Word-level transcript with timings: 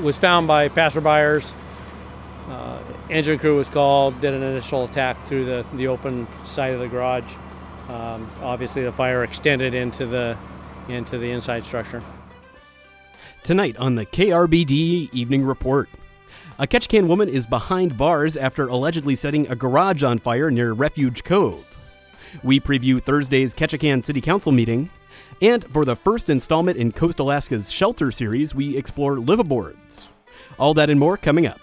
was 0.00 0.18
found 0.18 0.46
by 0.46 0.68
passerbyers. 0.68 1.52
Uh, 2.48 2.78
engine 3.10 3.38
crew 3.38 3.56
was 3.56 3.68
called, 3.68 4.20
did 4.20 4.32
an 4.32 4.42
initial 4.42 4.84
attack 4.84 5.22
through 5.26 5.44
the, 5.44 5.64
the 5.74 5.88
open 5.88 6.26
side 6.44 6.72
of 6.72 6.80
the 6.80 6.88
garage. 6.88 7.34
Um, 7.88 8.30
obviously, 8.42 8.82
the 8.82 8.92
fire 8.92 9.24
extended 9.24 9.74
into 9.74 10.06
the 10.06 10.36
into 10.88 11.18
the 11.18 11.30
inside 11.30 11.64
structure. 11.64 12.02
Tonight 13.42 13.76
on 13.76 13.94
the 13.94 14.06
KRBD 14.06 15.12
Evening 15.12 15.44
Report. 15.44 15.88
A 16.58 16.66
Ketchikan 16.66 17.06
woman 17.06 17.28
is 17.28 17.46
behind 17.46 17.96
bars 17.96 18.36
after 18.36 18.66
allegedly 18.68 19.14
setting 19.14 19.46
a 19.48 19.54
garage 19.54 20.02
on 20.02 20.18
fire 20.18 20.50
near 20.50 20.72
Refuge 20.72 21.22
Cove. 21.22 21.76
We 22.42 22.60
preview 22.60 23.00
Thursday's 23.00 23.54
Ketchikan 23.54 24.04
City 24.04 24.20
Council 24.20 24.52
meeting. 24.52 24.90
And 25.42 25.64
for 25.64 25.84
the 25.84 25.96
first 25.96 26.30
installment 26.30 26.78
in 26.78 26.92
Coast 26.92 27.18
Alaska's 27.18 27.70
Shelter 27.70 28.10
series, 28.10 28.54
we 28.54 28.76
explore 28.76 29.16
liveaboards. 29.16 30.06
All 30.58 30.74
that 30.74 30.90
and 30.90 30.98
more 30.98 31.16
coming 31.16 31.46
up. 31.46 31.60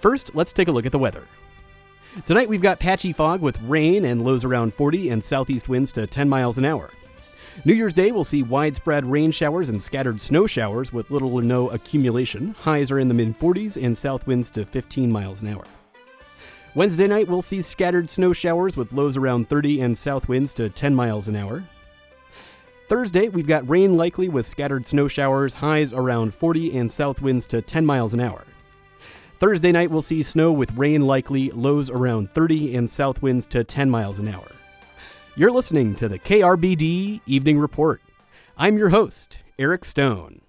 First, 0.00 0.34
let's 0.34 0.52
take 0.52 0.68
a 0.68 0.72
look 0.72 0.86
at 0.86 0.92
the 0.92 0.98
weather. 0.98 1.24
Tonight 2.26 2.48
we've 2.48 2.62
got 2.62 2.78
patchy 2.78 3.12
fog 3.12 3.40
with 3.40 3.60
rain 3.62 4.04
and 4.04 4.24
lows 4.24 4.44
around 4.44 4.72
40 4.72 5.10
and 5.10 5.22
southeast 5.24 5.68
winds 5.68 5.90
to 5.92 6.06
10 6.06 6.28
miles 6.28 6.58
an 6.58 6.64
hour. 6.64 6.90
New 7.64 7.74
Year's 7.74 7.94
Day 7.94 8.12
will 8.12 8.24
see 8.24 8.42
widespread 8.42 9.04
rain 9.04 9.30
showers 9.30 9.68
and 9.68 9.82
scattered 9.82 10.20
snow 10.20 10.46
showers 10.46 10.92
with 10.92 11.10
little 11.10 11.34
or 11.34 11.42
no 11.42 11.70
accumulation. 11.70 12.54
Highs 12.58 12.90
are 12.90 12.98
in 12.98 13.08
the 13.08 13.14
mid 13.14 13.38
40s 13.38 13.82
and 13.82 13.96
south 13.96 14.26
winds 14.26 14.50
to 14.50 14.64
15 14.64 15.10
miles 15.10 15.42
an 15.42 15.48
hour. 15.48 15.64
Wednesday 16.74 17.06
night 17.06 17.28
we'll 17.28 17.42
see 17.42 17.62
scattered 17.62 18.10
snow 18.10 18.32
showers 18.32 18.76
with 18.76 18.92
lows 18.92 19.16
around 19.16 19.48
30 19.48 19.82
and 19.82 19.96
south 19.96 20.28
winds 20.28 20.52
to 20.54 20.68
10 20.68 20.94
miles 20.94 21.28
an 21.28 21.36
hour. 21.36 21.64
Thursday, 22.86 23.30
we've 23.30 23.46
got 23.46 23.68
rain 23.68 23.96
likely 23.96 24.28
with 24.28 24.46
scattered 24.46 24.86
snow 24.86 25.08
showers, 25.08 25.54
highs 25.54 25.94
around 25.94 26.34
40 26.34 26.76
and 26.76 26.90
south 26.90 27.22
winds 27.22 27.46
to 27.46 27.62
10 27.62 27.86
miles 27.86 28.12
an 28.12 28.20
hour. 28.20 28.44
Thursday 29.38 29.72
night, 29.72 29.90
we'll 29.90 30.02
see 30.02 30.22
snow 30.22 30.52
with 30.52 30.70
rain 30.76 31.06
likely, 31.06 31.50
lows 31.52 31.88
around 31.88 32.30
30 32.32 32.76
and 32.76 32.88
south 32.88 33.22
winds 33.22 33.46
to 33.46 33.64
10 33.64 33.88
miles 33.88 34.18
an 34.18 34.28
hour. 34.28 34.46
You're 35.34 35.50
listening 35.50 35.94
to 35.96 36.08
the 36.08 36.18
KRBD 36.18 37.22
Evening 37.26 37.58
Report. 37.58 38.02
I'm 38.56 38.76
your 38.76 38.90
host, 38.90 39.38
Eric 39.58 39.84
Stone. 39.84 40.42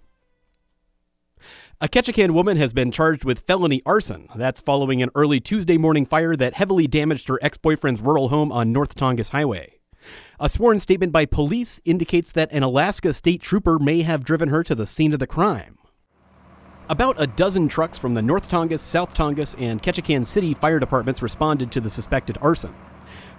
A 1.80 1.88
Ketchikan 1.88 2.32
woman 2.32 2.58
has 2.58 2.74
been 2.74 2.92
charged 2.92 3.24
with 3.24 3.40
felony 3.40 3.82
arson. 3.86 4.28
That's 4.36 4.62
following 4.62 5.02
an 5.02 5.10
early 5.16 5.40
Tuesday 5.40 5.78
morning 5.78 6.06
fire 6.06 6.36
that 6.36 6.54
heavily 6.54 6.88
damaged 6.88 7.30
her 7.30 7.40
ex 7.42 7.58
boyfriend's 7.58 8.02
rural 8.02 8.28
home 8.28 8.52
on 8.52 8.74
North 8.74 8.96
Tongass 8.96 9.30
Highway. 9.30 9.75
A 10.40 10.50
sworn 10.50 10.80
statement 10.80 11.12
by 11.12 11.26
police 11.26 11.80
indicates 11.86 12.32
that 12.34 12.52
an 12.52 12.64
Alaska 12.64 13.14
state 13.14 13.42
trooper 13.42 13.80
may 13.80 14.02
have 14.02 14.26
driven 14.26 14.50
her 14.50 14.64
to 14.64 14.76
the 14.76 14.86
scene 14.86 15.14
of 15.14 15.20
the 15.20 15.28
crime. 15.28 15.78
About 16.88 17.16
a 17.20 17.26
dozen 17.26 17.68
trucks 17.68 17.98
from 17.98 18.14
the 18.14 18.22
North 18.22 18.50
Tongass, 18.50 18.80
South 18.80 19.16
Tongass, 19.16 19.56
and 19.60 19.82
Ketchikan 19.82 20.26
City 20.26 20.54
fire 20.54 20.80
departments 20.80 21.22
responded 21.22 21.72
to 21.72 21.82
the 21.82 21.90
suspected 21.90 22.38
arson. 22.42 22.74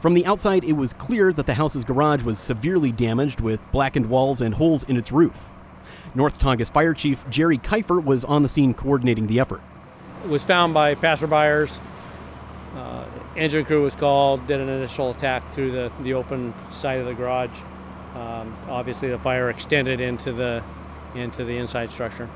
From 0.00 0.14
the 0.14 0.26
outside, 0.26 0.64
it 0.64 0.72
was 0.72 0.92
clear 0.92 1.32
that 1.32 1.46
the 1.46 1.54
house's 1.54 1.84
garage 1.84 2.22
was 2.22 2.38
severely 2.38 2.92
damaged 2.92 3.40
with 3.40 3.60
blackened 3.72 4.06
walls 4.06 4.40
and 4.40 4.54
holes 4.54 4.84
in 4.84 4.96
its 4.96 5.12
roof. 5.12 5.48
North 6.14 6.38
Tongass 6.38 6.72
Fire 6.72 6.94
Chief 6.94 7.28
Jerry 7.30 7.58
Kiefer 7.58 8.02
was 8.02 8.24
on 8.24 8.42
the 8.42 8.48
scene 8.48 8.74
coordinating 8.74 9.26
the 9.26 9.38
effort. 9.38 9.60
It 10.24 10.28
was 10.28 10.42
found 10.42 10.74
by 10.74 10.94
passerbyers. 10.94 11.78
Engine 13.36 13.64
crew 13.64 13.82
was 13.82 13.94
called, 13.94 14.46
did 14.46 14.60
an 14.60 14.68
initial 14.68 15.10
attack 15.10 15.48
through 15.52 15.70
the, 15.70 15.92
the 16.00 16.14
open 16.14 16.54
side 16.70 17.00
of 17.00 17.06
the 17.06 17.14
garage. 17.14 17.60
Um, 18.14 18.56
obviously, 18.68 19.08
the 19.08 19.18
fire 19.18 19.50
extended 19.50 20.00
into 20.00 20.32
the 20.32 20.62
into 21.14 21.44
the 21.44 21.56
inside 21.56 21.90
structure. 21.90 22.28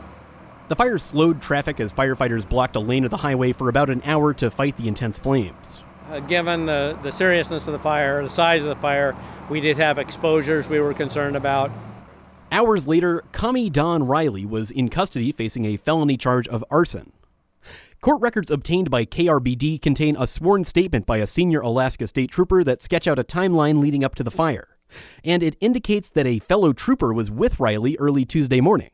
The 0.69 0.77
fire 0.77 0.99
slowed 0.99 1.43
traffic 1.43 1.81
as 1.81 1.93
firefighters 1.93 2.49
blocked 2.49 2.77
a 2.77 2.81
lane 2.81 3.05
of 3.05 3.11
the 3.11 3.17
highway 3.17 3.53
for 3.53 3.69
about 3.69 3.91
an 3.91 4.03
hour 4.05 4.33
to 4.35 4.51
fight 4.51 4.77
the 4.77 4.89
intense 4.89 5.19
flames. 5.19 5.83
Uh, 6.11 6.21
given 6.21 6.67
the, 6.67 6.99
the 7.03 7.11
seriousness 7.11 7.67
of 7.67 7.73
the 7.73 7.79
fire, 7.79 8.23
the 8.23 8.29
size 8.29 8.63
of 8.63 8.69
the 8.69 8.77
fire, 8.77 9.17
we 9.49 9.61
did 9.61 9.77
have 9.77 9.99
exposures 9.99 10.69
we 10.69 10.81
were 10.81 10.95
concerned 10.95 11.37
about. 11.37 11.71
Hours 12.53 12.89
later, 12.89 13.25
Kami 13.33 13.71
Don 13.71 14.05
Riley 14.05 14.45
was 14.45 14.71
in 14.71 14.89
custody 14.89 15.33
facing 15.33 15.65
a 15.65 15.77
felony 15.77 16.17
charge 16.17 16.49
of 16.49 16.65
arson. 16.71 17.13
Court 18.01 18.23
records 18.23 18.51
obtained 18.51 18.91
by 18.91 19.05
KRBD 19.05 19.83
contain 19.83 20.17
a 20.19 20.27
sworn 20.27 20.65
statement 20.65 21.05
by 21.05 21.19
a 21.19 21.27
senior 21.27 21.61
Alaska 21.61 22.07
state 22.07 22.31
trooper 22.31 22.65
that 22.65 22.81
sketch 22.81 23.07
out 23.07 23.19
a 23.19 23.25
timeline 23.25 23.79
leading 23.79 24.05
up 24.05 24.15
to 24.15 24.25
the 24.25 24.31
fire. 24.31 24.69
And 25.23 25.43
it 25.43 25.55
indicates 25.61 26.09
that 26.09 26.27
a 26.27 26.39
fellow 26.39 26.73
trooper 26.73 27.13
was 27.13 27.31
with 27.31 27.61
Riley 27.61 27.99
early 27.99 28.25
Tuesday 28.25 28.63
morning. 28.63 28.89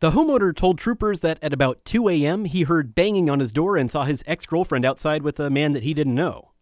The 0.00 0.10
homeowner 0.10 0.54
told 0.54 0.76
troopers 0.76 1.20
that 1.20 1.38
at 1.40 1.54
about 1.54 1.86
2 1.86 2.10
a.m., 2.10 2.44
he 2.44 2.64
heard 2.64 2.94
banging 2.94 3.30
on 3.30 3.40
his 3.40 3.50
door 3.50 3.78
and 3.78 3.90
saw 3.90 4.04
his 4.04 4.22
ex 4.26 4.44
girlfriend 4.44 4.84
outside 4.84 5.22
with 5.22 5.40
a 5.40 5.48
man 5.48 5.72
that 5.72 5.82
he 5.82 5.94
didn't 5.94 6.14
know. 6.14 6.52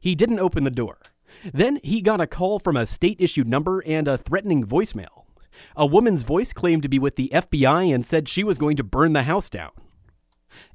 He 0.00 0.14
didn't 0.14 0.40
open 0.40 0.64
the 0.64 0.70
door. 0.70 1.00
Then 1.52 1.80
he 1.82 2.00
got 2.00 2.18
a 2.18 2.26
call 2.26 2.58
from 2.58 2.78
a 2.78 2.86
state 2.86 3.20
issued 3.20 3.46
number 3.46 3.84
and 3.86 4.08
a 4.08 4.16
threatening 4.16 4.64
voicemail. 4.64 5.26
A 5.76 5.84
woman's 5.84 6.22
voice 6.22 6.54
claimed 6.54 6.82
to 6.84 6.88
be 6.88 6.98
with 6.98 7.16
the 7.16 7.30
FBI 7.30 7.94
and 7.94 8.06
said 8.06 8.26
she 8.26 8.42
was 8.42 8.56
going 8.56 8.78
to 8.78 8.82
burn 8.82 9.12
the 9.12 9.24
house 9.24 9.50
down. 9.50 9.72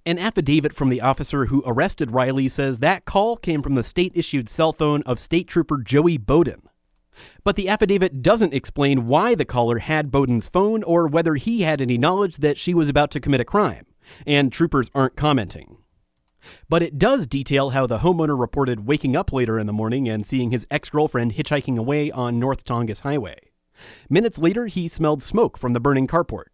An 0.05 0.17
affidavit 0.17 0.73
from 0.73 0.89
the 0.89 1.01
officer 1.01 1.45
who 1.45 1.63
arrested 1.65 2.11
Riley 2.11 2.47
says 2.47 2.79
that 2.79 3.05
call 3.05 3.37
came 3.37 3.61
from 3.61 3.75
the 3.75 3.83
state 3.83 4.11
issued 4.15 4.49
cell 4.49 4.73
phone 4.73 5.03
of 5.03 5.19
State 5.19 5.47
Trooper 5.47 5.77
Joey 5.77 6.17
Bowden. 6.17 6.61
But 7.43 7.55
the 7.55 7.69
affidavit 7.69 8.21
doesn't 8.21 8.53
explain 8.53 9.07
why 9.07 9.35
the 9.35 9.45
caller 9.45 9.79
had 9.79 10.11
Bowden's 10.11 10.47
phone 10.47 10.83
or 10.83 11.07
whether 11.07 11.35
he 11.35 11.61
had 11.61 11.81
any 11.81 11.97
knowledge 11.97 12.37
that 12.37 12.57
she 12.57 12.73
was 12.73 12.89
about 12.89 13.11
to 13.11 13.19
commit 13.19 13.41
a 13.41 13.45
crime, 13.45 13.85
and 14.25 14.51
troopers 14.51 14.89
aren't 14.95 15.15
commenting. 15.15 15.77
But 16.69 16.81
it 16.81 16.97
does 16.97 17.27
detail 17.27 17.69
how 17.69 17.85
the 17.85 17.99
homeowner 17.99 18.39
reported 18.39 18.87
waking 18.87 19.15
up 19.15 19.31
later 19.31 19.59
in 19.59 19.67
the 19.67 19.73
morning 19.73 20.09
and 20.09 20.25
seeing 20.25 20.51
his 20.51 20.65
ex 20.71 20.89
girlfriend 20.89 21.33
hitchhiking 21.33 21.77
away 21.77 22.09
on 22.11 22.39
North 22.39 22.65
Tongass 22.65 23.01
Highway. 23.01 23.37
Minutes 24.09 24.37
later, 24.37 24.67
he 24.67 24.87
smelled 24.87 25.21
smoke 25.21 25.57
from 25.57 25.73
the 25.73 25.79
burning 25.79 26.07
carport. 26.07 26.45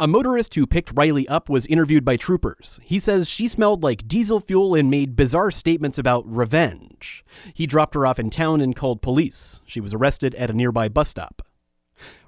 A 0.00 0.08
motorist 0.08 0.54
who 0.54 0.66
picked 0.66 0.92
Riley 0.94 1.26
up 1.28 1.48
was 1.48 1.66
interviewed 1.66 2.04
by 2.04 2.16
troopers. 2.16 2.80
He 2.82 3.00
says 3.00 3.28
she 3.28 3.48
smelled 3.48 3.82
like 3.82 4.08
diesel 4.08 4.40
fuel 4.40 4.74
and 4.74 4.90
made 4.90 5.16
bizarre 5.16 5.50
statements 5.50 5.98
about 5.98 6.24
revenge. 6.26 7.24
He 7.54 7.66
dropped 7.66 7.94
her 7.94 8.06
off 8.06 8.18
in 8.18 8.30
town 8.30 8.60
and 8.60 8.76
called 8.76 9.02
police. 9.02 9.60
She 9.66 9.80
was 9.80 9.94
arrested 9.94 10.34
at 10.34 10.50
a 10.50 10.54
nearby 10.54 10.88
bus 10.88 11.08
stop. 11.08 11.42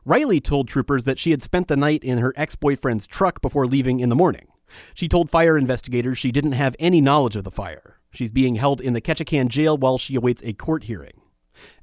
Riley 0.05 0.41
told 0.41 0.69
troopers 0.69 1.05
that 1.05 1.19
she 1.19 1.31
had 1.31 1.43
spent 1.43 1.69
the 1.69 1.77
night 1.77 2.05
in 2.05 2.19
her 2.19 2.35
ex 2.37 2.57
boyfriend's 2.57 3.07
truck 3.07 3.41
before 3.41 3.67
leaving 3.67 4.01
in 4.01 4.11
the 4.11 4.17
morning. 4.17 4.49
She 4.95 5.09
told 5.09 5.31
fire 5.31 5.57
investigators 5.57 6.19
she 6.19 6.33
didn't 6.33 6.53
have 6.53 6.77
any 6.79 7.01
knowledge 7.01 7.37
of 7.37 7.45
the 7.45 7.51
fire. 7.51 8.01
She's 8.11 8.31
being 8.31 8.57
held 8.57 8.81
in 8.81 8.93
the 8.93 9.01
Ketchikan 9.01 9.49
jail 9.49 9.77
while 9.77 9.99
she 9.99 10.15
awaits 10.15 10.43
a 10.45 10.53
court 10.53 10.85
hearing. 10.85 11.21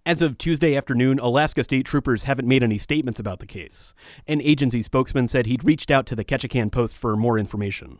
As 0.05 0.21
of 0.21 0.37
Tuesday 0.37 0.75
afternoon, 0.75 1.19
Alaska 1.19 1.63
state 1.63 1.85
troopers 1.85 2.23
haven't 2.23 2.47
made 2.47 2.63
any 2.63 2.77
statements 2.77 3.19
about 3.19 3.39
the 3.39 3.45
case. 3.45 3.93
An 4.27 4.41
agency 4.41 4.81
spokesman 4.81 5.27
said 5.27 5.45
he'd 5.45 5.63
reached 5.63 5.91
out 5.91 6.05
to 6.07 6.15
the 6.15 6.25
Ketchikan 6.25 6.71
Post 6.71 6.97
for 6.97 7.15
more 7.15 7.37
information. 7.37 7.99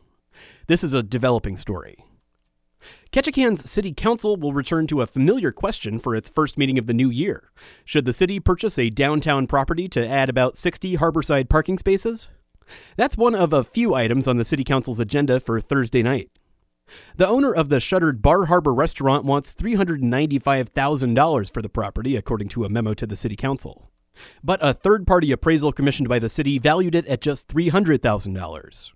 This 0.67 0.83
is 0.83 0.93
a 0.93 1.03
developing 1.03 1.57
story. 1.57 1.97
Ketchikan's 3.11 3.69
City 3.69 3.93
Council 3.93 4.37
will 4.37 4.53
return 4.53 4.87
to 4.87 5.01
a 5.01 5.07
familiar 5.07 5.51
question 5.51 5.99
for 5.99 6.15
its 6.15 6.29
first 6.29 6.57
meeting 6.57 6.77
of 6.77 6.87
the 6.87 6.93
new 6.93 7.09
year. 7.09 7.51
Should 7.85 8.05
the 8.05 8.13
city 8.13 8.39
purchase 8.39 8.79
a 8.79 8.89
downtown 8.89 9.47
property 9.47 9.87
to 9.89 10.07
add 10.07 10.29
about 10.29 10.57
60 10.57 10.97
harborside 10.97 11.49
parking 11.49 11.77
spaces? 11.77 12.29
That's 12.95 13.17
one 13.17 13.35
of 13.35 13.53
a 13.53 13.63
few 13.63 13.93
items 13.93 14.27
on 14.27 14.37
the 14.37 14.45
City 14.45 14.63
Council's 14.63 14.99
agenda 14.99 15.39
for 15.39 15.59
Thursday 15.59 16.01
night. 16.01 16.31
The 17.16 17.28
owner 17.28 17.53
of 17.53 17.69
the 17.69 17.79
shuttered 17.79 18.22
Bar 18.22 18.46
Harbor 18.46 18.74
restaurant 18.74 19.25
wants 19.25 19.53
$395,000 19.53 21.53
for 21.53 21.62
the 21.62 21.69
property, 21.69 22.16
according 22.16 22.50
to 22.50 22.66
a 22.66 22.69
memo 22.69 22.94
to 22.94 23.06
the 23.06 23.16
city 23.16 23.35
council. 23.35 23.90
But 24.44 24.59
a 24.61 24.73
third 24.73 25.08
party 25.08 25.32
appraisal 25.32 25.72
commissioned 25.72 26.09
by 26.09 26.20
the 26.20 26.29
city 26.29 26.59
valued 26.59 26.96
it 26.96 27.05
at 27.08 27.22
just 27.22 27.47
$300,000. 27.47 28.91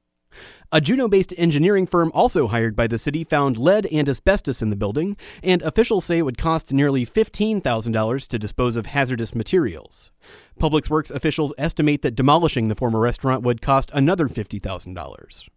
A 0.71 0.81
Juneau 0.81 1.07
based 1.07 1.33
engineering 1.37 1.87
firm 1.87 2.11
also 2.13 2.47
hired 2.47 2.75
by 2.75 2.87
the 2.87 2.99
city 2.99 3.23
found 3.23 3.57
lead 3.57 3.85
and 3.85 4.09
asbestos 4.09 4.61
in 4.61 4.69
the 4.69 4.75
building, 4.75 5.15
and 5.41 5.61
officials 5.61 6.03
say 6.03 6.17
it 6.17 6.23
would 6.23 6.37
cost 6.37 6.73
nearly 6.73 7.05
$15,000 7.05 8.27
to 8.27 8.39
dispose 8.39 8.75
of 8.75 8.87
hazardous 8.87 9.33
materials. 9.33 10.11
Public 10.59 10.89
Works 10.89 11.11
officials 11.11 11.53
estimate 11.57 12.01
that 12.01 12.15
demolishing 12.15 12.67
the 12.67 12.75
former 12.75 12.99
restaurant 12.99 13.43
would 13.43 13.61
cost 13.61 13.89
another 13.93 14.27
$50,000. 14.27 15.47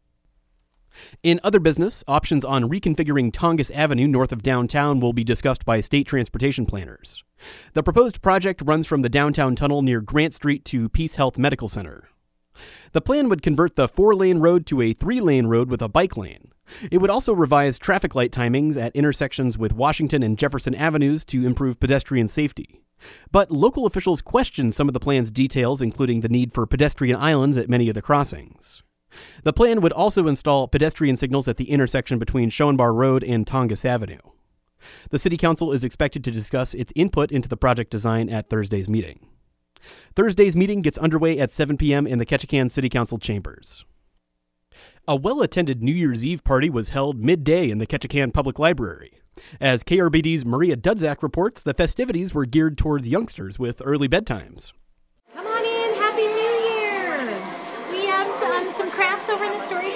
In 1.22 1.40
other 1.42 1.60
business, 1.60 2.04
options 2.06 2.44
on 2.44 2.68
reconfiguring 2.68 3.32
Tongass 3.32 3.70
Avenue 3.74 4.08
north 4.08 4.32
of 4.32 4.42
downtown 4.42 5.00
will 5.00 5.12
be 5.12 5.24
discussed 5.24 5.64
by 5.64 5.80
state 5.80 6.06
transportation 6.06 6.66
planners. 6.66 7.24
The 7.74 7.82
proposed 7.82 8.22
project 8.22 8.62
runs 8.64 8.86
from 8.86 9.02
the 9.02 9.08
downtown 9.08 9.54
tunnel 9.56 9.82
near 9.82 10.00
Grant 10.00 10.34
Street 10.34 10.64
to 10.66 10.88
Peace 10.88 11.16
Health 11.16 11.38
Medical 11.38 11.68
Center. 11.68 12.08
The 12.92 13.00
plan 13.00 13.28
would 13.28 13.42
convert 13.42 13.76
the 13.76 13.88
four 13.88 14.14
lane 14.14 14.38
road 14.38 14.66
to 14.66 14.80
a 14.80 14.92
three 14.92 15.20
lane 15.20 15.46
road 15.46 15.70
with 15.70 15.82
a 15.82 15.88
bike 15.88 16.16
lane. 16.16 16.52
It 16.90 16.98
would 16.98 17.10
also 17.10 17.32
revise 17.32 17.78
traffic 17.78 18.14
light 18.14 18.32
timings 18.32 18.76
at 18.76 18.94
intersections 18.94 19.56
with 19.56 19.72
Washington 19.72 20.22
and 20.22 20.38
Jefferson 20.38 20.74
Avenues 20.74 21.24
to 21.26 21.46
improve 21.46 21.80
pedestrian 21.80 22.28
safety. 22.28 22.82
But 23.30 23.50
local 23.50 23.86
officials 23.86 24.20
questioned 24.20 24.74
some 24.74 24.88
of 24.88 24.94
the 24.94 25.00
plan's 25.00 25.30
details, 25.30 25.80
including 25.80 26.20
the 26.20 26.28
need 26.28 26.52
for 26.52 26.66
pedestrian 26.66 27.16
islands 27.16 27.56
at 27.56 27.68
many 27.68 27.88
of 27.88 27.94
the 27.94 28.02
crossings. 28.02 28.82
The 29.42 29.52
plan 29.52 29.80
would 29.80 29.92
also 29.92 30.26
install 30.26 30.68
pedestrian 30.68 31.16
signals 31.16 31.48
at 31.48 31.56
the 31.56 31.70
intersection 31.70 32.18
between 32.18 32.50
Schoenbar 32.50 32.94
Road 32.94 33.22
and 33.24 33.46
Tongass 33.46 33.84
Avenue. 33.84 34.18
The 35.10 35.18
City 35.18 35.36
Council 35.36 35.72
is 35.72 35.84
expected 35.84 36.24
to 36.24 36.30
discuss 36.30 36.74
its 36.74 36.92
input 36.94 37.32
into 37.32 37.48
the 37.48 37.56
project 37.56 37.90
design 37.90 38.28
at 38.28 38.48
Thursday's 38.48 38.88
meeting. 38.88 39.26
Thursday's 40.14 40.56
meeting 40.56 40.82
gets 40.82 40.98
underway 40.98 41.38
at 41.38 41.52
7 41.52 41.76
p.m. 41.76 42.06
in 42.06 42.18
the 42.18 42.26
Ketchikan 42.26 42.70
City 42.70 42.88
Council 42.88 43.18
chambers. 43.18 43.84
A 45.06 45.16
well 45.16 45.40
attended 45.40 45.82
New 45.82 45.94
Year's 45.94 46.24
Eve 46.24 46.44
party 46.44 46.68
was 46.68 46.90
held 46.90 47.22
midday 47.22 47.70
in 47.70 47.78
the 47.78 47.86
Ketchikan 47.86 48.32
Public 48.32 48.58
Library. 48.58 49.12
As 49.60 49.84
KRBD's 49.84 50.44
Maria 50.44 50.76
Dudzak 50.76 51.22
reports, 51.22 51.62
the 51.62 51.74
festivities 51.74 52.34
were 52.34 52.44
geared 52.44 52.76
towards 52.76 53.08
youngsters 53.08 53.58
with 53.58 53.80
early 53.84 54.08
bedtimes. 54.08 54.72
Come 55.32 55.46
on 55.46 55.64
in, 55.64 55.94
Happy 55.94 56.26
New 56.26 56.54
Year! 56.68 57.18
We 57.90 58.06
have 58.06 58.30
some, 58.32 58.70
some 58.72 58.90
crafts 58.90 59.28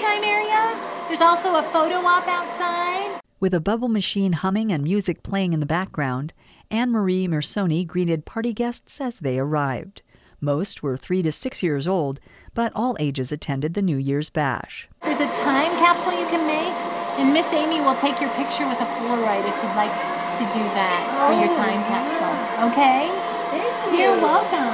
over 0.03 0.13
in 0.15 0.21
the 0.21 0.27
storytime 0.27 0.27
area. 0.27 0.81
There's 1.09 1.21
also 1.21 1.57
a 1.57 1.63
photo 1.63 1.97
op 2.07 2.27
outside. 2.27 3.21
With 3.41 3.55
a 3.55 3.61
bubble 3.61 3.89
machine 3.89 4.35
humming 4.35 4.73
and 4.73 4.83
music 4.85 5.23
playing 5.23 5.53
in 5.53 5.61
the 5.61 5.67
background, 5.67 6.33
Anne 6.71 6.91
Marie 6.91 7.29
Mersoni 7.29 7.87
greeted 7.87 8.25
party 8.25 8.53
guests 8.53 9.01
as 9.01 9.21
they 9.21 9.39
arrived. 9.39 10.03
Most 10.41 10.83
were 10.83 10.97
three 10.97 11.23
to 11.23 11.31
six 11.31 11.63
years 11.63 11.87
old, 11.87 12.19
but 12.55 12.73
all 12.75 12.97
ages 12.99 13.31
attended 13.31 13.75
the 13.75 13.83
New 13.83 13.97
Year's 13.97 14.31
bash. 14.31 14.89
There's 15.03 15.21
a 15.21 15.33
time 15.35 15.71
capsule 15.79 16.19
you 16.19 16.27
can 16.27 16.47
make, 16.47 16.75
and 17.19 17.33
Miss 17.33 17.53
Amy 17.53 17.81
will 17.81 17.95
take 17.95 18.21
your 18.21 18.31
picture 18.31 18.67
with 18.67 18.81
a 18.81 18.87
Polaroid 18.99 19.47
if 19.47 19.55
you'd 19.63 19.77
like 19.77 19.93
to 20.39 20.45
do 20.53 20.65
that 20.75 21.03
for 21.15 21.33
your 21.39 21.53
oh. 21.53 21.57
time 21.57 21.83
capsule. 21.87 22.73
Okay? 22.73 23.07
Thank 23.51 23.93
you. 23.93 24.01
You're 24.01 24.21
welcome. 24.21 24.72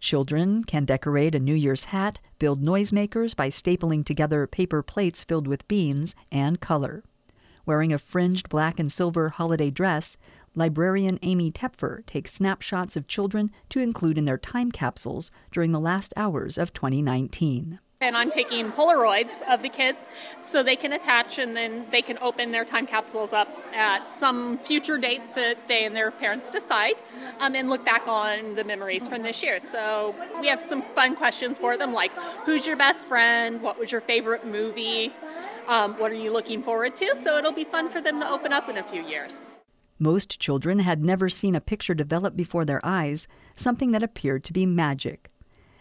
Children 0.00 0.64
can 0.64 0.86
decorate 0.86 1.34
a 1.34 1.38
New 1.38 1.54
Year's 1.54 1.86
hat, 1.86 2.18
build 2.38 2.62
noisemakers 2.62 3.36
by 3.36 3.50
stapling 3.50 4.02
together 4.02 4.46
paper 4.46 4.82
plates 4.82 5.22
filled 5.24 5.46
with 5.46 5.68
beans, 5.68 6.14
and 6.32 6.58
color. 6.58 7.04
Wearing 7.66 7.92
a 7.92 7.98
fringed 7.98 8.48
black 8.48 8.80
and 8.80 8.90
silver 8.90 9.28
holiday 9.28 9.70
dress, 9.70 10.16
librarian 10.54 11.18
Amy 11.20 11.52
Tepfer 11.52 12.04
takes 12.06 12.32
snapshots 12.32 12.96
of 12.96 13.06
children 13.06 13.52
to 13.68 13.80
include 13.80 14.16
in 14.16 14.24
their 14.24 14.38
time 14.38 14.72
capsules 14.72 15.30
during 15.52 15.72
the 15.72 15.78
last 15.78 16.14
hours 16.16 16.56
of 16.56 16.72
2019. 16.72 17.78
And 18.02 18.16
I'm 18.16 18.30
taking 18.30 18.72
Polaroids 18.72 19.36
of 19.46 19.60
the 19.60 19.68
kids 19.68 19.98
so 20.42 20.62
they 20.62 20.74
can 20.74 20.94
attach 20.94 21.38
and 21.38 21.54
then 21.54 21.84
they 21.90 22.00
can 22.00 22.16
open 22.22 22.50
their 22.50 22.64
time 22.64 22.86
capsules 22.86 23.34
up 23.34 23.46
at 23.74 24.10
some 24.18 24.56
future 24.56 24.96
date 24.96 25.20
that 25.34 25.68
they 25.68 25.84
and 25.84 25.94
their 25.94 26.10
parents 26.10 26.50
decide 26.50 26.94
um, 27.40 27.54
and 27.54 27.68
look 27.68 27.84
back 27.84 28.08
on 28.08 28.54
the 28.54 28.64
memories 28.64 29.06
from 29.06 29.22
this 29.22 29.42
year. 29.42 29.60
So 29.60 30.14
we 30.40 30.48
have 30.48 30.62
some 30.62 30.80
fun 30.80 31.14
questions 31.14 31.58
for 31.58 31.76
them 31.76 31.92
like 31.92 32.10
who's 32.46 32.66
your 32.66 32.78
best 32.78 33.06
friend? 33.06 33.60
What 33.60 33.78
was 33.78 33.92
your 33.92 34.00
favorite 34.00 34.46
movie? 34.46 35.12
Um, 35.68 35.92
what 35.98 36.10
are 36.10 36.14
you 36.14 36.32
looking 36.32 36.62
forward 36.62 36.96
to? 36.96 37.14
So 37.22 37.36
it'll 37.36 37.52
be 37.52 37.64
fun 37.64 37.90
for 37.90 38.00
them 38.00 38.18
to 38.20 38.30
open 38.30 38.50
up 38.50 38.70
in 38.70 38.78
a 38.78 38.82
few 38.82 39.02
years. 39.02 39.40
Most 39.98 40.40
children 40.40 40.78
had 40.78 41.04
never 41.04 41.28
seen 41.28 41.54
a 41.54 41.60
picture 41.60 41.92
develop 41.92 42.34
before 42.34 42.64
their 42.64 42.80
eyes, 42.82 43.28
something 43.54 43.90
that 43.90 44.02
appeared 44.02 44.42
to 44.44 44.54
be 44.54 44.64
magic. 44.64 45.30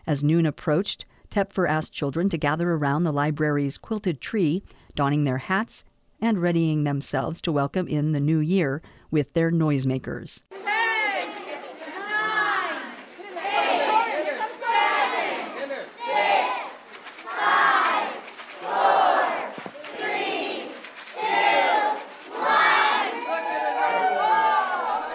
As 0.05 0.21
noon 0.21 0.45
approached, 0.45 1.05
Tepfer 1.31 1.69
asked 1.69 1.93
children 1.93 2.27
to 2.29 2.37
gather 2.37 2.71
around 2.71 3.03
the 3.03 3.13
library's 3.13 3.77
quilted 3.77 4.19
tree, 4.19 4.63
donning 4.95 5.23
their 5.23 5.37
hats 5.37 5.85
and 6.19 6.41
readying 6.41 6.83
themselves 6.83 7.39
to 7.41 7.51
welcome 7.51 7.87
in 7.87 8.11
the 8.11 8.19
new 8.19 8.39
year 8.39 8.81
with 9.11 9.33
their 9.33 9.51
noisemakers. 9.51 10.41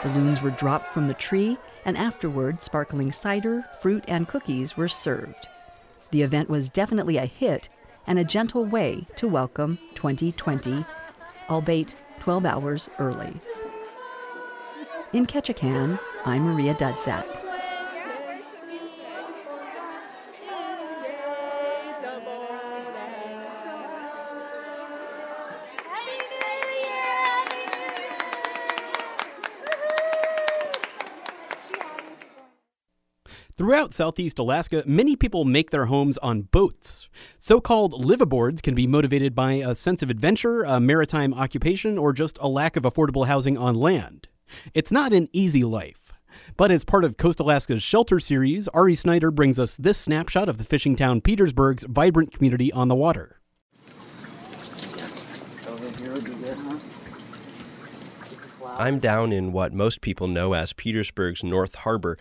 Balloons 0.03 0.43
were 0.43 0.51
dropped 0.51 0.93
from 0.93 1.09
the 1.09 1.15
tree, 1.15 1.57
and 1.87 1.97
afterward, 1.97 2.61
sparkling 2.61 3.11
cider, 3.11 3.65
fruit, 3.81 4.05
and 4.07 4.29
cookies 4.29 4.77
were 4.77 4.89
served. 4.89 5.49
The 6.15 6.23
event 6.23 6.49
was 6.49 6.71
definitely 6.71 7.17
a 7.17 7.27
hit 7.27 7.69
and 8.07 8.21
a 8.21 8.25
gentle 8.25 8.65
way 8.65 9.05
to 9.17 9.27
welcome 9.27 9.81
2020, 9.97 10.85
albeit 11.51 11.97
12 12.21 12.47
hours 12.47 12.89
early. 13.01 13.35
In 15.13 15.27
Ketchikan, 15.27 15.99
I'm 16.25 16.45
Maria 16.45 16.77
Dudzak. 16.77 17.44
Throughout 33.65 33.95
southeast 33.95 34.39
Alaska, 34.39 34.83
many 34.85 35.17
people 35.17 35.47
make 35.47 35.71
their 35.71 35.87
homes 35.87 36.19
on 36.19 36.43
boats. 36.43 37.09
So 37.39 37.63
called 37.63 37.95
liveaboards 37.95 38.61
can 38.61 38.75
be 38.75 38.87
motivated 38.87 39.35
by 39.35 39.53
a 39.53 39.75
sense 39.75 40.03
of 40.03 40.11
adventure, 40.11 40.65
a 40.65 40.79
maritime 40.79 41.33
occupation, 41.33 41.97
or 41.97 42.13
just 42.13 42.37
a 42.43 42.47
lack 42.47 42.77
of 42.77 42.83
affordable 42.83 43.27
housing 43.27 43.57
on 43.57 43.75
land. 43.75 44.29
It's 44.75 44.93
not 44.93 45.15
an 45.15 45.31
easy 45.33 45.65
life. 45.65 46.13
But 46.59 46.71
as 46.71 46.85
part 46.85 47.05
of 47.05 47.17
Coast 47.17 47.41
Alaska's 47.41 47.83
Shelter 47.83 48.21
series, 48.21 48.69
Ari 48.69 48.95
Snyder 48.97 49.31
brings 49.31 49.59
us 49.59 49.77
this 49.77 49.97
snapshot 49.97 50.47
of 50.47 50.59
the 50.59 50.65
fishing 50.65 50.95
town 50.95 51.23
Petersburg's 51.23 51.85
vibrant 51.85 52.35
community 52.35 52.71
on 52.71 52.89
the 52.89 52.95
water. 52.95 53.41
I'm 58.77 58.99
down 58.99 59.33
in 59.33 59.53
what 59.53 59.73
most 59.73 60.03
people 60.03 60.29
know 60.29 60.53
as 60.53 60.75
Petersburg's 60.75 61.43
North 61.43 61.77
Harbor, 61.77 62.19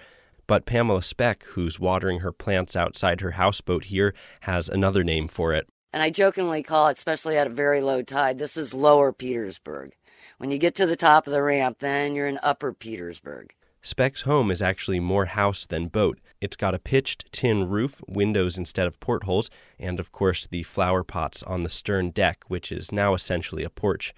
but 0.48 0.66
Pamela 0.66 1.02
Speck, 1.02 1.44
who's 1.50 1.80
watering 1.80 2.20
her 2.20 2.32
plants 2.32 2.76
outside 2.76 3.22
her 3.22 3.32
houseboat 3.32 3.86
here, 3.86 4.14
has 4.42 4.70
another 4.70 5.04
name 5.04 5.28
for 5.28 5.54
it. 5.54 5.68
And 5.92 6.02
I 6.02 6.10
jokingly 6.10 6.64
call 6.64 6.88
it, 6.88 6.98
especially 6.98 7.38
at 7.38 7.48
a 7.48 7.52
very 7.52 7.82
low 7.82 8.02
tide, 8.02 8.40
this 8.40 8.58
is 8.58 8.74
lower 8.74 9.14
Petersburg. 9.14 9.94
When 10.38 10.52
you 10.52 10.58
get 10.58 10.76
to 10.76 10.86
the 10.86 10.96
top 10.96 11.28
of 11.28 11.34
the 11.34 11.44
ramp, 11.44 11.80
then 11.80 12.16
you're 12.16 12.28
in 12.28 12.40
upper 12.42 12.74
Petersburg. 12.74 13.54
Speck's 13.82 14.22
home 14.22 14.50
is 14.50 14.62
actually 14.62 15.00
more 15.00 15.26
house 15.26 15.66
than 15.66 15.88
boat. 15.88 16.20
It's 16.40 16.56
got 16.56 16.74
a 16.74 16.80
pitched 16.80 17.32
tin 17.32 17.70
roof, 17.70 18.02
windows 18.08 18.58
instead 18.58 18.88
of 18.88 19.00
portholes, 19.00 19.50
and 19.78 20.00
of 20.00 20.12
course 20.12 20.48
the 20.48 20.64
flower 20.64 21.04
pots 21.04 21.44
on 21.44 21.64
the 21.64 21.70
stern 21.70 22.10
deck, 22.10 22.46
which 22.48 22.72
is 22.72 22.94
now 22.94 23.14
essentially 23.14 23.64
a 23.64 23.70
porch. 23.70 24.14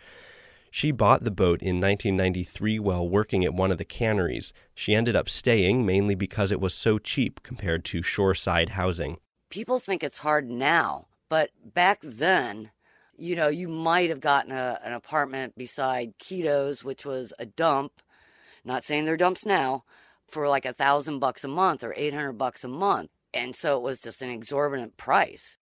She 0.76 0.92
bought 0.92 1.24
the 1.24 1.32
boat 1.32 1.62
in 1.62 1.80
1993 1.80 2.80
while 2.80 3.08
working 3.08 3.46
at 3.46 3.54
one 3.54 3.72
of 3.72 3.78
the 3.78 3.86
canneries. 3.86 4.52
She 4.74 4.94
ended 4.94 5.16
up 5.16 5.30
staying 5.30 5.86
mainly 5.86 6.16
because 6.16 6.52
it 6.52 6.60
was 6.60 6.74
so 6.74 7.00
cheap 7.00 7.42
compared 7.44 7.86
to 7.86 8.02
shoreside 8.02 8.72
housing. 8.72 9.20
People 9.50 9.80
think 9.80 10.04
it's 10.04 10.18
hard 10.18 10.50
now, 10.50 11.08
but 11.30 11.52
back 11.64 12.02
then, 12.04 12.72
you 13.16 13.38
know, 13.38 13.48
you 13.48 13.70
might 13.70 14.10
have 14.10 14.20
gotten 14.20 14.52
a, 14.52 14.82
an 14.84 14.92
apartment 14.92 15.56
beside 15.56 16.18
Kito's, 16.20 16.84
which 16.84 17.06
was 17.06 17.32
a 17.40 17.46
dump. 17.46 18.02
Not 18.66 18.84
saying 18.84 19.06
they're 19.06 19.16
dumps 19.16 19.46
now, 19.46 19.86
for 20.28 20.50
like 20.50 20.66
a 20.66 20.74
thousand 20.74 21.20
bucks 21.20 21.46
a 21.46 21.48
month 21.48 21.86
or 21.86 21.94
800 21.96 22.34
bucks 22.34 22.66
a 22.66 22.68
month. 22.68 23.12
And 23.34 23.56
so 23.56 23.78
it 23.78 23.82
was 23.82 24.02
just 24.02 24.22
an 24.22 24.30
exorbitant 24.30 24.98
price. 24.98 25.56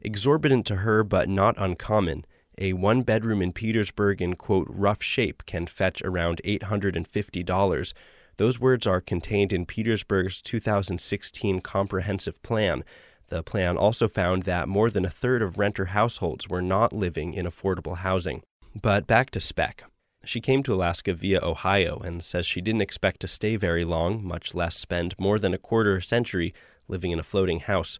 Exorbitant 0.00 0.66
to 0.66 0.76
her, 0.78 1.04
but 1.04 1.28
not 1.28 1.54
uncommon. 1.58 2.24
A 2.60 2.72
one 2.72 3.02
bedroom 3.02 3.40
in 3.40 3.52
Petersburg 3.52 4.20
in 4.20 4.34
quote 4.34 4.66
rough 4.68 5.02
shape 5.02 5.46
can 5.46 5.66
fetch 5.68 6.02
around 6.02 6.40
$850. 6.44 7.92
Those 8.36 8.58
words 8.58 8.86
are 8.86 9.00
contained 9.00 9.52
in 9.52 9.64
Petersburg's 9.64 10.42
2016 10.42 11.60
comprehensive 11.60 12.42
plan. 12.42 12.84
The 13.28 13.44
plan 13.44 13.76
also 13.76 14.08
found 14.08 14.42
that 14.44 14.68
more 14.68 14.90
than 14.90 15.04
a 15.04 15.10
third 15.10 15.40
of 15.40 15.58
renter 15.58 15.86
households 15.86 16.48
were 16.48 16.62
not 16.62 16.92
living 16.92 17.32
in 17.34 17.46
affordable 17.46 17.98
housing. 17.98 18.42
But 18.74 19.06
back 19.06 19.30
to 19.30 19.40
Speck. 19.40 19.84
She 20.24 20.40
came 20.40 20.62
to 20.64 20.74
Alaska 20.74 21.14
via 21.14 21.40
Ohio 21.40 21.98
and 21.98 22.24
says 22.24 22.44
she 22.44 22.60
didn't 22.60 22.82
expect 22.82 23.20
to 23.20 23.28
stay 23.28 23.56
very 23.56 23.84
long, 23.84 24.24
much 24.24 24.52
less 24.52 24.76
spend 24.76 25.14
more 25.18 25.38
than 25.38 25.54
a 25.54 25.58
quarter 25.58 26.00
century 26.00 26.52
living 26.88 27.12
in 27.12 27.20
a 27.20 27.24
floating 27.24 27.60
house. 27.60 27.98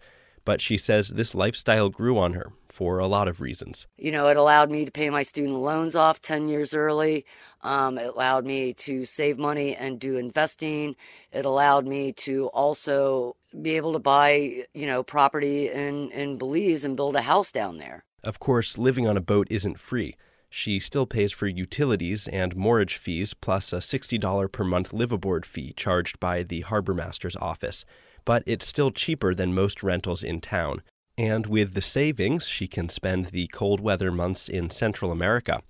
But 0.48 0.62
she 0.62 0.78
says 0.78 1.10
this 1.10 1.34
lifestyle 1.34 1.90
grew 1.90 2.16
on 2.16 2.32
her 2.32 2.52
for 2.70 3.00
a 3.00 3.06
lot 3.06 3.28
of 3.28 3.42
reasons. 3.42 3.86
You 3.98 4.10
know, 4.10 4.28
it 4.28 4.38
allowed 4.38 4.70
me 4.70 4.86
to 4.86 4.90
pay 4.90 5.10
my 5.10 5.22
student 5.22 5.58
loans 5.58 5.94
off 5.94 6.22
10 6.22 6.48
years 6.48 6.72
early. 6.72 7.26
Um, 7.60 7.98
it 7.98 8.06
allowed 8.06 8.46
me 8.46 8.72
to 8.72 9.04
save 9.04 9.36
money 9.36 9.76
and 9.76 10.00
do 10.00 10.16
investing. 10.16 10.96
It 11.32 11.44
allowed 11.44 11.86
me 11.86 12.14
to 12.24 12.46
also 12.46 13.36
be 13.60 13.76
able 13.76 13.92
to 13.92 13.98
buy, 13.98 14.64
you 14.72 14.86
know, 14.86 15.02
property 15.02 15.68
in, 15.70 16.10
in 16.12 16.38
Belize 16.38 16.82
and 16.82 16.96
build 16.96 17.14
a 17.14 17.20
house 17.20 17.52
down 17.52 17.76
there. 17.76 18.06
Of 18.24 18.38
course, 18.38 18.78
living 18.78 19.06
on 19.06 19.18
a 19.18 19.20
boat 19.20 19.48
isn't 19.50 19.78
free. 19.78 20.16
She 20.48 20.80
still 20.80 21.04
pays 21.04 21.30
for 21.30 21.46
utilities 21.46 22.26
and 22.26 22.56
mortgage 22.56 22.96
fees, 22.96 23.34
plus 23.34 23.70
a 23.74 23.80
$60 23.80 24.50
per 24.50 24.64
month 24.64 24.92
liveaboard 24.92 25.44
fee 25.44 25.74
charged 25.76 26.18
by 26.18 26.42
the 26.42 26.62
harbor 26.62 26.94
master's 26.94 27.36
office. 27.36 27.84
But 28.28 28.42
it's 28.44 28.68
still 28.68 28.90
cheaper 28.90 29.34
than 29.34 29.54
most 29.54 29.82
rentals 29.82 30.22
in 30.22 30.42
town. 30.42 30.82
And 31.16 31.46
with 31.46 31.72
the 31.72 31.80
savings, 31.80 32.46
she 32.46 32.66
can 32.66 32.90
spend 32.90 33.28
the 33.28 33.46
cold 33.46 33.80
weather 33.80 34.12
months 34.12 34.50
in 34.50 34.68
Central 34.68 35.10
America. 35.10 35.62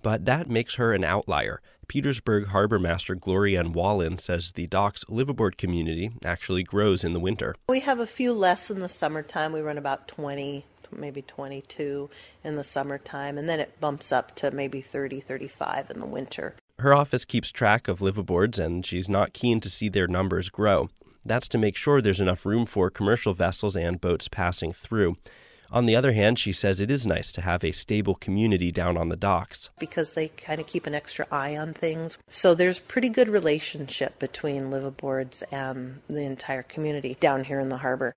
But 0.00 0.24
that 0.24 0.48
makes 0.48 0.76
her 0.76 0.94
an 0.94 1.04
outlier. 1.04 1.60
Petersburg 1.88 2.46
Harbor 2.46 2.78
Master 2.78 3.14
Gloria 3.14 3.62
Wollen 3.64 4.18
says 4.18 4.52
the 4.52 4.66
dock's 4.66 5.04
liveaboard 5.10 5.58
community 5.58 6.10
actually 6.24 6.62
grows 6.62 7.04
in 7.04 7.12
the 7.12 7.20
winter. 7.20 7.54
We 7.68 7.80
have 7.80 8.00
a 8.00 8.06
few 8.06 8.32
less 8.32 8.70
in 8.70 8.80
the 8.80 8.88
summertime. 8.88 9.52
We 9.52 9.60
run 9.60 9.76
about 9.76 10.08
20, 10.08 10.64
maybe 10.90 11.20
22 11.20 12.08
in 12.42 12.56
the 12.56 12.64
summertime, 12.64 13.36
and 13.36 13.46
then 13.46 13.60
it 13.60 13.78
bumps 13.78 14.10
up 14.10 14.34
to 14.36 14.50
maybe 14.50 14.80
30, 14.80 15.20
35 15.20 15.90
in 15.90 16.00
the 16.00 16.06
winter. 16.06 16.54
Her 16.78 16.94
office 16.94 17.26
keeps 17.26 17.50
track 17.50 17.88
of 17.88 18.00
liveaboards, 18.00 18.58
and 18.58 18.86
she's 18.86 19.08
not 19.08 19.34
keen 19.34 19.60
to 19.60 19.68
see 19.68 19.90
their 19.90 20.06
numbers 20.06 20.48
grow. 20.48 20.88
That's 21.26 21.48
to 21.48 21.58
make 21.58 21.76
sure 21.76 22.00
there's 22.00 22.20
enough 22.20 22.46
room 22.46 22.66
for 22.66 22.88
commercial 22.88 23.34
vessels 23.34 23.76
and 23.76 24.00
boats 24.00 24.28
passing 24.28 24.72
through. 24.72 25.16
On 25.72 25.86
the 25.86 25.96
other 25.96 26.12
hand, 26.12 26.38
she 26.38 26.52
says 26.52 26.80
it 26.80 26.92
is 26.92 27.06
nice 27.06 27.32
to 27.32 27.40
have 27.40 27.64
a 27.64 27.72
stable 27.72 28.14
community 28.14 28.70
down 28.70 28.96
on 28.96 29.08
the 29.08 29.16
docks. 29.16 29.70
Because 29.80 30.14
they 30.14 30.28
kind 30.28 30.60
of 30.60 30.68
keep 30.68 30.86
an 30.86 30.94
extra 30.94 31.26
eye 31.30 31.56
on 31.56 31.74
things. 31.74 32.18
So 32.28 32.54
there's 32.54 32.78
pretty 32.78 33.08
good 33.08 33.28
relationship 33.28 34.18
between 34.20 34.70
liveaboards 34.70 35.42
and 35.50 36.00
the 36.08 36.24
entire 36.24 36.62
community 36.62 37.16
down 37.18 37.44
here 37.44 37.58
in 37.58 37.68
the 37.68 37.78
harbor. 37.78 38.14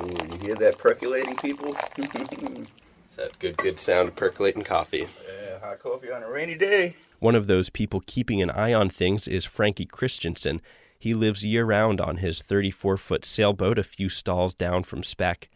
Ooh, 0.00 0.06
you 0.32 0.38
hear 0.42 0.54
that 0.54 0.78
percolating, 0.78 1.36
people? 1.36 1.76
It's 3.06 3.16
that 3.16 3.36
good, 3.40 3.56
good 3.56 3.80
sound 3.80 4.08
of 4.08 4.14
percolating 4.14 4.62
coffee. 4.62 5.08
Yeah, 5.26 5.58
hot 5.58 5.80
coffee 5.80 6.12
on 6.12 6.22
a 6.22 6.30
rainy 6.30 6.54
day. 6.54 6.94
One 7.18 7.34
of 7.34 7.48
those 7.48 7.68
people 7.68 8.04
keeping 8.06 8.40
an 8.40 8.50
eye 8.50 8.72
on 8.72 8.88
things 8.88 9.26
is 9.26 9.44
Frankie 9.44 9.84
Christensen. 9.84 10.62
He 11.00 11.14
lives 11.14 11.46
year 11.46 11.64
round 11.64 11.98
on 11.98 12.18
his 12.18 12.42
34 12.42 12.98
foot 12.98 13.24
sailboat 13.24 13.78
a 13.78 13.82
few 13.82 14.10
stalls 14.10 14.52
down 14.52 14.82
from 14.82 15.02
Speck. 15.02 15.48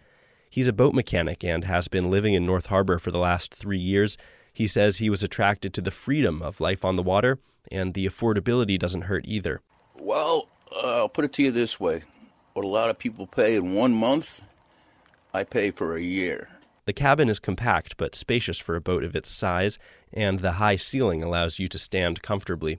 He's 0.48 0.66
a 0.66 0.72
boat 0.72 0.94
mechanic 0.94 1.44
and 1.44 1.64
has 1.64 1.86
been 1.86 2.10
living 2.10 2.32
in 2.32 2.46
North 2.46 2.66
Harbor 2.66 2.98
for 2.98 3.10
the 3.10 3.18
last 3.18 3.52
three 3.52 3.78
years. 3.78 4.16
He 4.54 4.66
says 4.66 4.96
he 4.96 5.10
was 5.10 5.22
attracted 5.22 5.74
to 5.74 5.82
the 5.82 5.90
freedom 5.90 6.40
of 6.40 6.62
life 6.62 6.82
on 6.82 6.96
the 6.96 7.02
water, 7.02 7.38
and 7.70 7.92
the 7.92 8.06
affordability 8.06 8.78
doesn't 8.78 9.02
hurt 9.02 9.26
either. 9.28 9.60
Well, 9.98 10.48
uh, 10.74 11.00
I'll 11.00 11.08
put 11.10 11.26
it 11.26 11.34
to 11.34 11.42
you 11.42 11.50
this 11.50 11.78
way 11.78 12.04
what 12.54 12.64
a 12.64 12.68
lot 12.68 12.88
of 12.88 12.98
people 12.98 13.26
pay 13.26 13.56
in 13.56 13.74
one 13.74 13.92
month, 13.92 14.40
I 15.34 15.44
pay 15.44 15.72
for 15.72 15.94
a 15.94 16.00
year. 16.00 16.48
The 16.86 16.94
cabin 16.94 17.28
is 17.28 17.38
compact 17.38 17.98
but 17.98 18.14
spacious 18.14 18.58
for 18.58 18.76
a 18.76 18.80
boat 18.80 19.04
of 19.04 19.14
its 19.14 19.30
size, 19.30 19.78
and 20.10 20.38
the 20.38 20.52
high 20.52 20.76
ceiling 20.76 21.22
allows 21.22 21.58
you 21.58 21.68
to 21.68 21.78
stand 21.78 22.22
comfortably. 22.22 22.78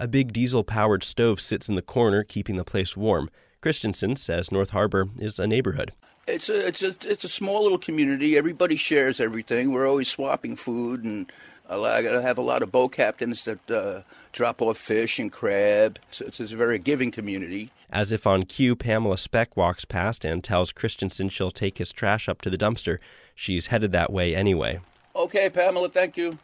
A 0.00 0.06
big 0.06 0.32
diesel 0.32 0.62
powered 0.62 1.02
stove 1.02 1.40
sits 1.40 1.68
in 1.68 1.74
the 1.74 1.82
corner, 1.82 2.22
keeping 2.22 2.54
the 2.54 2.64
place 2.64 2.96
warm. 2.96 3.28
Christensen 3.60 4.14
says 4.14 4.52
North 4.52 4.70
Harbor 4.70 5.08
is 5.18 5.40
a 5.40 5.46
neighborhood. 5.48 5.92
It's 6.28 6.48
a 6.48 6.68
it's 6.68 6.82
a 6.82 6.94
it's 7.04 7.24
a 7.24 7.28
small 7.28 7.64
little 7.64 7.78
community. 7.78 8.36
Everybody 8.36 8.76
shares 8.76 9.18
everything. 9.18 9.72
We're 9.72 9.88
always 9.88 10.06
swapping 10.06 10.54
food, 10.54 11.02
and 11.02 11.32
I 11.68 12.00
have 12.02 12.38
a 12.38 12.42
lot 12.42 12.62
of 12.62 12.70
boat 12.70 12.92
captains 12.92 13.44
that 13.44 13.68
uh, 13.68 14.02
drop 14.30 14.62
off 14.62 14.78
fish 14.78 15.18
and 15.18 15.32
crab. 15.32 15.98
So 16.12 16.26
it's, 16.26 16.38
it's 16.38 16.52
a 16.52 16.56
very 16.56 16.78
giving 16.78 17.10
community. 17.10 17.72
As 17.90 18.12
if 18.12 18.24
on 18.24 18.44
cue, 18.44 18.76
Pamela 18.76 19.18
Speck 19.18 19.56
walks 19.56 19.84
past 19.84 20.24
and 20.24 20.44
tells 20.44 20.70
Christensen 20.70 21.28
she'll 21.28 21.50
take 21.50 21.78
his 21.78 21.90
trash 21.90 22.28
up 22.28 22.40
to 22.42 22.50
the 22.50 22.58
dumpster. 22.58 22.98
She's 23.34 23.68
headed 23.68 23.90
that 23.92 24.12
way 24.12 24.36
anyway. 24.36 24.78
Okay, 25.16 25.50
Pamela, 25.50 25.88
thank 25.88 26.16
you. 26.16 26.38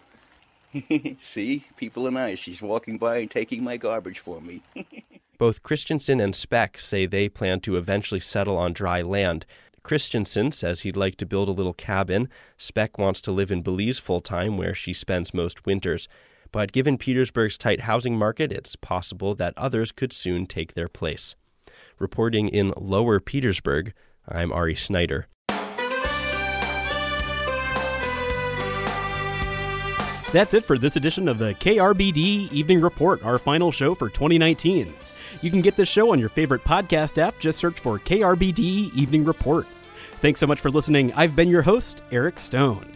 See, 1.21 1.65
people 1.77 2.07
are 2.09 2.13
nice. 2.13 2.39
She's 2.39 2.63
walking 2.63 2.99
by 2.99 3.19
and 3.19 3.31
taking 3.31 3.63
my 3.63 3.77
garbage 3.77 4.19
for 4.19 4.41
me. 4.41 4.63
Both 5.39 5.63
Christensen 5.63 6.21
and 6.21 6.35
Speck 6.35 6.79
say 6.79 7.07
they 7.07 7.29
plan 7.29 7.61
to 7.61 7.77
eventually 7.77 8.21
settle 8.21 8.57
on 8.57 8.73
dry 8.73 9.03
land. 9.03 9.47
Christensen 9.83 10.53
says 10.53 10.81
he'd 10.81 10.97
like 10.97 11.17
to 11.17 11.27
build 11.27 11.49
a 11.49 11.53
little 11.53 11.75
cabin. 11.75 12.29
Speck 12.57 12.99
wants 12.99 13.21
to 13.23 13.33
live 13.33 13.51
in 13.51 13.63
Belize 13.63 13.99
full 13.99 14.21
time, 14.21 14.57
where 14.57 14.75
she 14.75 14.95
spends 14.95 15.35
most 15.35 15.67
winters. 15.67 16.09
But 16.53 16.73
given 16.73 16.99
Petersburg's 16.99 17.59
tight 17.59 17.83
housing 17.83 18.17
market, 18.17 18.53
it's 18.53 18.77
possible 18.77 19.35
that 19.35 19.55
others 19.57 19.93
could 19.93 20.13
soon 20.13 20.47
take 20.47 20.75
their 20.75 20.89
place. 20.89 21.35
Reporting 21.99 22.49
in 22.49 22.73
Lower 22.77 23.21
Petersburg, 23.21 23.93
I'm 24.27 24.53
Ari 24.53 24.77
Snyder. 24.77 25.27
That's 30.35 30.53
it 30.53 30.65
for 30.65 30.79
this 30.79 30.97
edition 30.97 31.29
of 31.29 31.39
the 31.39 31.55
KRBD 31.55 32.51
Evening 32.51 32.81
Report, 32.81 33.25
our 33.25 33.39
final 33.39 33.71
show 33.71 33.95
for 33.95 34.09
2019. 34.09 34.93
You 35.43 35.51
can 35.53 35.61
get 35.61 35.77
this 35.77 35.89
show 35.89 36.11
on 36.11 36.19
your 36.19 36.29
favorite 36.29 36.65
podcast 36.65 37.19
app. 37.19 37.39
Just 37.39 37.57
search 37.57 37.79
for 37.79 38.01
KRBD 38.01 38.93
Evening 38.97 39.25
Report. 39.25 39.65
Thanks 40.15 40.41
so 40.41 40.49
much 40.49 40.61
for 40.61 40.71
listening. 40.71 41.13
I've 41.13 41.37
been 41.37 41.49
your 41.49 41.63
host, 41.63 42.03
Eric 42.11 42.41
Stone. 42.41 42.91